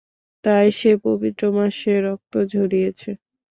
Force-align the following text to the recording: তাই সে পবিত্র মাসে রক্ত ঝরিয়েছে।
তাই 0.43 0.67
সে 0.71 0.91
পবিত্র 1.05 1.43
মাসে 1.57 1.93
রক্ত 2.05 2.33
ঝরিয়েছে। 2.53 3.09